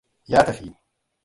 Ya 0.27 0.45
tafi. 0.45 0.73